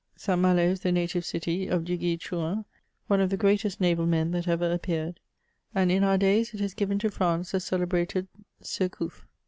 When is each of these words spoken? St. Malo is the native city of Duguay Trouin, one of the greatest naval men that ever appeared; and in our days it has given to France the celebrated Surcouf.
St. 0.15 0.39
Malo 0.41 0.63
is 0.63 0.79
the 0.79 0.91
native 0.91 1.23
city 1.23 1.67
of 1.67 1.83
Duguay 1.85 2.17
Trouin, 2.19 2.65
one 3.05 3.21
of 3.21 3.29
the 3.29 3.37
greatest 3.37 3.79
naval 3.79 4.07
men 4.07 4.31
that 4.31 4.47
ever 4.47 4.71
appeared; 4.73 5.19
and 5.75 5.91
in 5.91 6.03
our 6.03 6.17
days 6.17 6.55
it 6.55 6.59
has 6.59 6.73
given 6.73 6.97
to 6.97 7.11
France 7.11 7.51
the 7.51 7.59
celebrated 7.59 8.27
Surcouf. 8.63 9.27